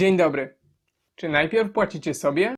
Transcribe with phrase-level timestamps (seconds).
[0.00, 0.58] Dzień dobry.
[1.14, 2.54] Czy najpierw płacicie sobie?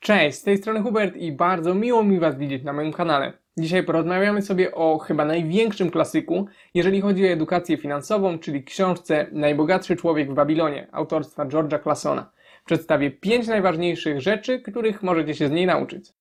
[0.00, 3.32] Cześć, z tej strony Hubert i bardzo miło mi Was widzieć na moim kanale.
[3.56, 9.96] Dzisiaj porozmawiamy sobie o chyba największym klasyku, jeżeli chodzi o edukację finansową, czyli książce Najbogatszy
[9.96, 12.30] człowiek w Babilonie autorstwa George'a Classona.
[12.64, 16.12] Przedstawię pięć najważniejszych rzeczy, których możecie się z niej nauczyć.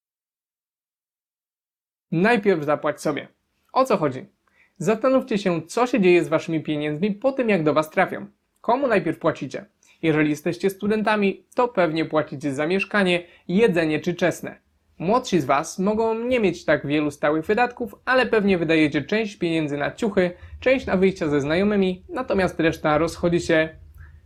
[2.11, 3.27] Najpierw zapłać sobie.
[3.73, 4.40] O co chodzi?
[4.81, 8.25] Zastanówcie się, co się dzieje z waszymi pieniędzmi po tym, jak do was trafią.
[8.61, 9.65] Komu najpierw płacicie?
[10.01, 14.59] Jeżeli jesteście studentami, to pewnie płacicie za mieszkanie, jedzenie czy czesne.
[14.99, 19.77] Młodsi z was mogą nie mieć tak wielu stałych wydatków, ale pewnie wydajecie część pieniędzy
[19.77, 23.69] na ciuchy, część na wyjścia ze znajomymi, natomiast reszta rozchodzi się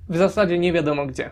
[0.09, 1.31] w zasadzie nie wiadomo gdzie.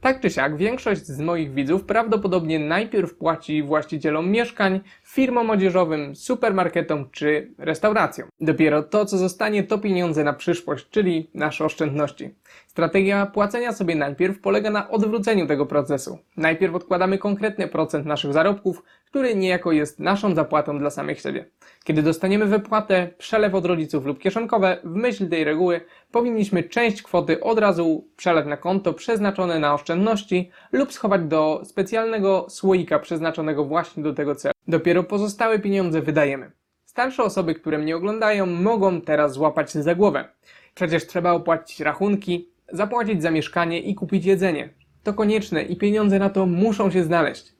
[0.00, 7.10] Tak czy siak, większość z moich widzów prawdopodobnie najpierw płaci właścicielom mieszkań, firmom odzieżowym, supermarketom
[7.10, 8.28] czy restauracjom.
[8.40, 12.34] Dopiero to, co zostanie, to pieniądze na przyszłość, czyli nasze oszczędności.
[12.70, 16.18] Strategia płacenia sobie najpierw polega na odwróceniu tego procesu.
[16.36, 21.50] Najpierw odkładamy konkretny procent naszych zarobków, który niejako jest naszą zapłatą dla samych siebie.
[21.84, 25.80] Kiedy dostaniemy wypłatę, przelew od rodziców lub kieszonkowe, w myśl tej reguły
[26.12, 32.46] powinniśmy część kwoty od razu przelać na konto przeznaczone na oszczędności lub schować do specjalnego
[32.48, 34.54] słoika przeznaczonego właśnie do tego celu.
[34.68, 36.50] Dopiero pozostałe pieniądze wydajemy.
[36.84, 40.28] Starsze osoby, które mnie oglądają, mogą teraz złapać się za głowę.
[40.74, 44.68] Przecież trzeba opłacić rachunki, zapłacić za mieszkanie i kupić jedzenie.
[45.02, 47.52] To konieczne i pieniądze na to muszą się znaleźć.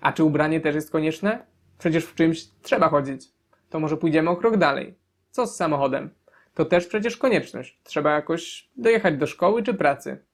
[0.00, 1.46] A czy ubranie też jest konieczne?
[1.78, 3.22] Przecież w czymś trzeba chodzić.
[3.70, 4.94] To może pójdziemy o krok dalej.
[5.30, 6.10] Co z samochodem?
[6.54, 7.80] To też przecież konieczność.
[7.84, 10.24] Trzeba jakoś dojechać do szkoły czy pracy.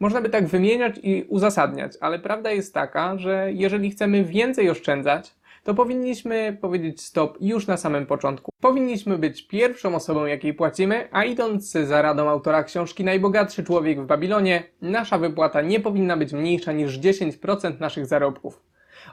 [0.00, 5.34] Można by tak wymieniać i uzasadniać, ale prawda jest taka, że jeżeli chcemy więcej oszczędzać,
[5.64, 8.52] to powinniśmy powiedzieć stop już na samym początku.
[8.60, 14.06] Powinniśmy być pierwszą osobą, jakiej płacimy, a idąc za radą autora książki Najbogatszy człowiek w
[14.06, 18.62] Babilonie, nasza wypłata nie powinna być mniejsza niż 10% naszych zarobków.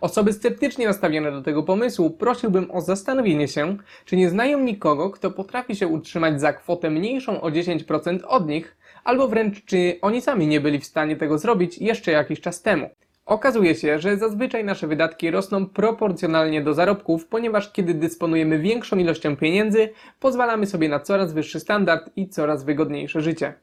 [0.02, 5.32] Osoby sceptycznie nastawione do tego pomysłu prosiłbym o zastanowienie się, czy nie znają nikogo, kto
[5.32, 10.48] potrafi się utrzymać za kwotę mniejszą o 10% od nich, albo wręcz czy oni sami
[10.48, 12.90] nie byli w stanie tego zrobić jeszcze jakiś czas temu.
[13.30, 19.38] Okazuje się, że zazwyczaj nasze wydatki rosną proporcjonalnie do zarobków, ponieważ kiedy dysponujemy większą ilością
[19.38, 23.54] pieniędzy, pozwalamy sobie na coraz wyższy standard i coraz wygodniejsze życie.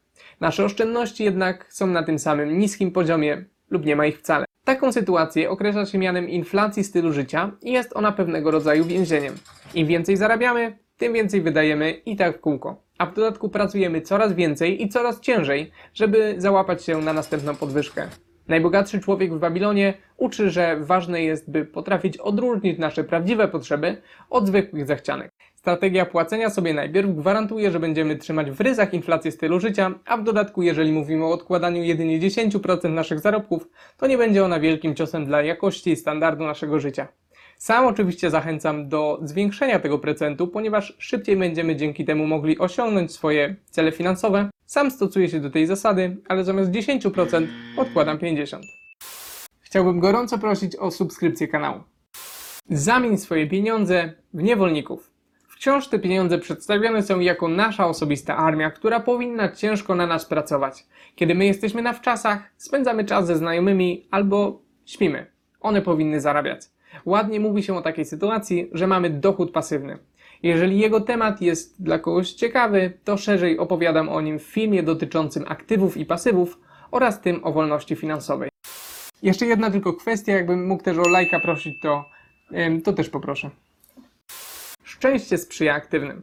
[0.41, 4.45] Nasze oszczędności jednak są na tym samym niskim poziomie lub nie ma ich wcale.
[4.65, 9.35] Taką sytuację określa się mianem inflacji stylu życia i jest ona pewnego rodzaju więzieniem.
[9.75, 12.83] Im więcej zarabiamy, tym więcej wydajemy i tak w kółko.
[12.99, 18.09] A w dodatku pracujemy coraz więcej i coraz ciężej, żeby załapać się na następną podwyżkę.
[18.49, 24.47] Najbogatszy człowiek w Babilonie uczy, że ważne jest, by potrafić odróżnić nasze prawdziwe potrzeby od
[24.47, 25.31] zwykłych zachcianek.
[25.55, 30.25] Strategia płacenia sobie najpierw gwarantuje, że będziemy trzymać w ryzach inflację stylu życia, a w
[30.25, 35.25] dodatku, jeżeli mówimy o odkładaniu jedynie 10% naszych zarobków, to nie będzie ona wielkim ciosem
[35.25, 37.09] dla jakości i standardu naszego życia.
[37.59, 43.57] Sam oczywiście zachęcam do zwiększenia tego procentu, ponieważ szybciej będziemy dzięki temu mogli osiągnąć swoje
[43.71, 44.51] cele finansowe.
[44.67, 47.47] Sam stosuję się do tej zasady, ale zamiast 10%
[47.77, 48.61] odkładam 50%.
[49.61, 51.81] Chciałbym gorąco prosić o subskrypcję kanału.
[52.71, 55.11] Zamień swoje pieniądze w niewolników.
[55.49, 60.87] W książce pieniądze przedstawione są jako nasza osobista armia, która powinna ciężko na nas pracować.
[61.15, 65.27] Kiedy my jesteśmy na wczasach, spędzamy czas ze znajomymi albo śpimy.
[65.61, 66.61] One powinny zarabiać.
[67.05, 69.99] Ładnie mówi się o takiej sytuacji, że mamy dochód pasywny.
[70.43, 75.45] Jeżeli jego temat jest dla kogoś ciekawy, to szerzej opowiadam o nim w filmie dotyczącym
[75.49, 76.59] aktywów i pasywów
[76.91, 78.49] oraz tym o wolności finansowej.
[79.23, 82.05] Jeszcze jedna tylko kwestia, jakbym mógł też o lajka prosić, to,
[82.85, 83.51] to też poproszę.
[84.85, 86.23] Szczęście sprzyja aktywnym.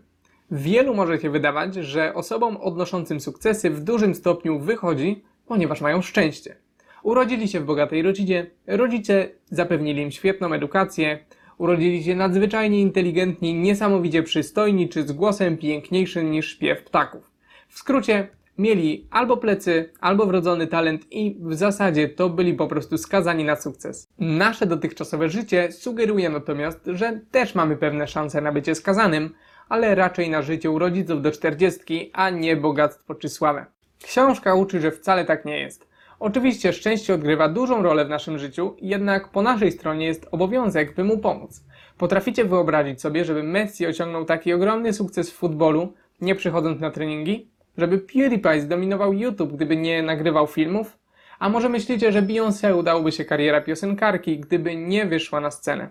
[0.52, 6.56] Wielu może się wydawać, że osobom odnoszącym sukcesy w dużym stopniu wychodzi, ponieważ mają szczęście.
[7.04, 11.20] Urodzili się w bogatej rodzinie, rodzice zapewnili im świetną edukację,
[11.58, 17.32] urodzili się nadzwyczajnie inteligentni, niesamowicie przystojni czy z głosem piękniejszym niż śpiew ptaków.
[17.68, 18.28] W skrócie,
[18.58, 23.56] mieli albo plecy, albo wrodzony talent i w zasadzie to byli po prostu skazani na
[23.56, 24.08] sukces.
[24.20, 29.34] Nasze dotychczasowe życie sugeruje natomiast, że też mamy pewne szanse na bycie skazanym,
[29.70, 33.66] ale raczej na życie u rodziców do 40, a nie bogactwo czy sławę.
[34.04, 35.93] Książka uczy, że wcale tak nie jest.
[36.24, 41.04] Oczywiście szczęście odgrywa dużą rolę w naszym życiu, jednak po naszej stronie jest obowiązek, by
[41.04, 41.64] mu pomóc.
[41.98, 47.50] Potraficie wyobrazić sobie, żeby Messi osiągnął taki ogromny sukces w futbolu, nie przychodząc na treningi?
[47.78, 50.98] Żeby PewDiePie zdominował YouTube, gdyby nie nagrywał filmów?
[51.40, 55.90] A może myślicie, że Beyoncé udałoby się kariera piosenkarki, gdyby nie wyszła na scenę?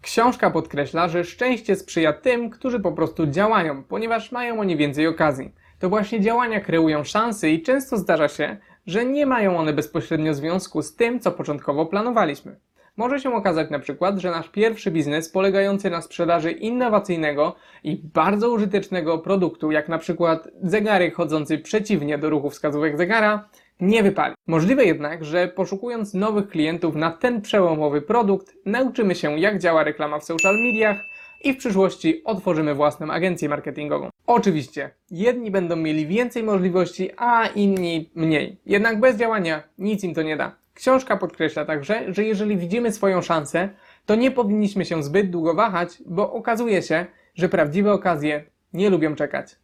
[0.00, 5.52] Książka podkreśla, że szczęście sprzyja tym, którzy po prostu działają, ponieważ mają oni więcej okazji.
[5.78, 8.56] To właśnie działania kreują szanse i często zdarza się,
[8.86, 12.56] że nie mają one bezpośrednio związku z tym, co początkowo planowaliśmy.
[12.96, 18.50] Może się okazać na przykład, że nasz pierwszy biznes polegający na sprzedaży innowacyjnego i bardzo
[18.50, 23.48] użytecznego produktu, jak na przykład zegarek chodzący przeciwnie do ruchu wskazówek zegara,
[23.80, 24.34] nie wypali.
[24.46, 30.18] Możliwe jednak, że poszukując nowych klientów na ten przełomowy produkt, nauczymy się jak działa reklama
[30.18, 31.04] w social mediach
[31.44, 34.11] i w przyszłości otworzymy własną agencję marketingową.
[34.34, 38.60] Oczywiście, jedni będą mieli więcej możliwości, a inni mniej.
[38.66, 40.56] Jednak bez działania nic im to nie da.
[40.74, 43.68] Książka podkreśla także, że jeżeli widzimy swoją szansę,
[44.06, 49.14] to nie powinniśmy się zbyt długo wahać, bo okazuje się, że prawdziwe okazje nie lubią
[49.14, 49.56] czekać.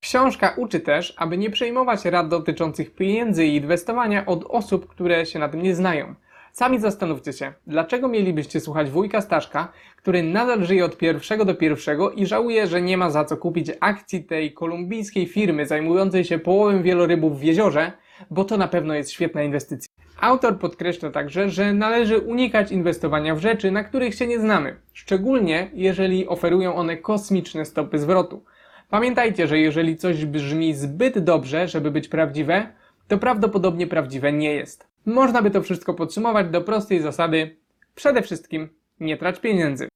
[0.00, 5.38] Książka uczy też, aby nie przejmować rad dotyczących pieniędzy i inwestowania od osób, które się
[5.38, 6.14] na tym nie znają.
[6.52, 12.10] Sami zastanówcie się, dlaczego mielibyście słuchać wujka Staszka, który nadal żyje od pierwszego do pierwszego
[12.10, 16.82] i żałuje, że nie ma za co kupić akcji tej kolumbijskiej firmy zajmującej się połowem
[16.82, 17.92] wielorybów w jeziorze,
[18.30, 19.88] bo to na pewno jest świetna inwestycja.
[20.20, 25.70] Autor podkreśla także, że należy unikać inwestowania w rzeczy, na których się nie znamy, szczególnie
[25.74, 28.44] jeżeli oferują one kosmiczne stopy zwrotu.
[28.90, 32.66] Pamiętajcie, że jeżeli coś brzmi zbyt dobrze, żeby być prawdziwe,
[33.08, 34.91] to prawdopodobnie prawdziwe nie jest.
[35.06, 37.56] Można by to wszystko podsumować do prostej zasady:
[37.94, 38.68] przede wszystkim
[39.00, 39.88] nie trać pieniędzy.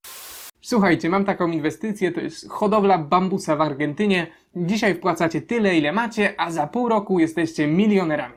[0.61, 4.27] Słuchajcie, mam taką inwestycję, to jest hodowla bambusa w Argentynie.
[4.57, 8.35] Dzisiaj wpłacacie tyle, ile macie, a za pół roku jesteście milionerami.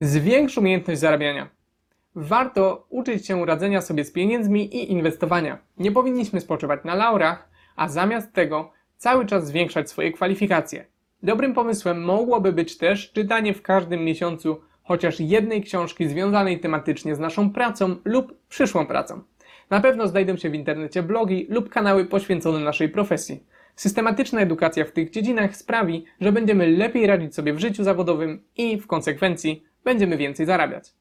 [0.00, 1.48] Zwiększ umiejętność zarabiania.
[2.14, 5.58] Warto uczyć się radzenia sobie z pieniędzmi i inwestowania.
[5.78, 10.86] Nie powinniśmy spoczywać na laurach, a zamiast tego cały czas zwiększać swoje kwalifikacje.
[11.22, 17.18] Dobrym pomysłem mogłoby być też czytanie w każdym miesiącu chociaż jednej książki związanej tematycznie z
[17.18, 19.22] naszą pracą lub przyszłą pracą.
[19.70, 23.44] Na pewno znajdą się w internecie blogi lub kanały poświęcone naszej profesji.
[23.76, 28.80] Systematyczna edukacja w tych dziedzinach sprawi, że będziemy lepiej radzić sobie w życiu zawodowym i
[28.80, 30.92] w konsekwencji będziemy więcej zarabiać.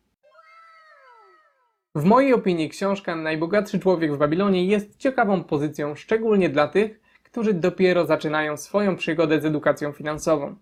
[1.96, 7.54] W mojej opinii książka Najbogatszy człowiek w Babilonie jest ciekawą pozycją, szczególnie dla tych, którzy
[7.54, 10.56] dopiero zaczynają swoją przygodę z edukacją finansową.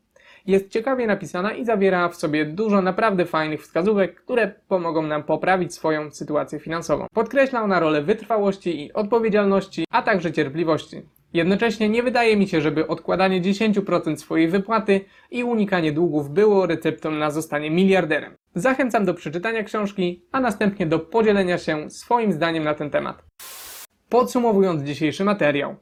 [0.45, 5.73] Jest ciekawie napisana i zawiera w sobie dużo naprawdę fajnych wskazówek, które pomogą nam poprawić
[5.73, 7.07] swoją sytuację finansową.
[7.13, 11.01] Podkreśla ona rolę wytrwałości i odpowiedzialności, a także cierpliwości.
[11.33, 15.01] Jednocześnie nie wydaje mi się, żeby odkładanie 10% swojej wypłaty
[15.31, 18.33] i unikanie długów było receptą na zostanie miliarderem.
[18.55, 23.23] Zachęcam do przeczytania książki, a następnie do podzielenia się swoim zdaniem na ten temat.
[24.09, 25.75] Podsumowując dzisiejszy materiał.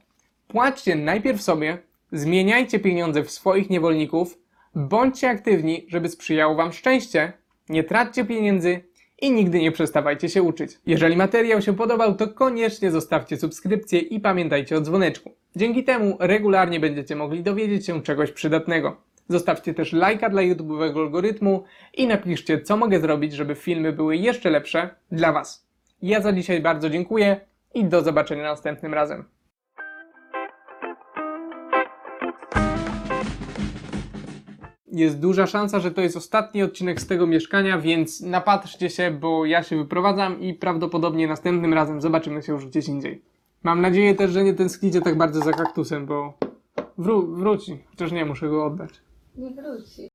[0.48, 1.78] Płaćcie najpierw sobie,
[2.12, 4.41] zmieniajcie pieniądze w swoich niewolników,
[4.74, 7.32] bądźcie aktywni, żeby sprzyjało Wam szczęście,
[7.68, 8.80] nie traćcie pieniędzy
[9.20, 10.78] i nigdy nie przestawajcie się uczyć.
[10.86, 15.34] Jeżeli materiał się podobał, to koniecznie zostawcie subskrypcję i pamiętajcie o dzwoneczku.
[15.56, 18.96] Dzięki temu regularnie będziecie mogli dowiedzieć się czegoś przydatnego.
[19.28, 21.64] Zostawcie też lajka dla YouTube'owego algorytmu
[21.94, 25.66] i napiszcie, co mogę zrobić, żeby filmy były jeszcze lepsze dla Was.
[26.02, 27.40] Ja za dzisiaj bardzo dziękuję
[27.74, 29.24] i do zobaczenia następnym razem.
[34.92, 39.46] Jest duża szansa, że to jest ostatni odcinek z tego mieszkania, więc napatrzcie się, bo
[39.46, 43.22] ja się wyprowadzam i prawdopodobnie następnym razem zobaczymy się już gdzieś indziej.
[43.62, 46.34] Mam nadzieję też, że nie tęsknicie tak bardzo za kaktusem, bo
[46.98, 48.90] wró- wróci, chociaż nie muszę go oddać.
[49.36, 50.10] Nie wróci.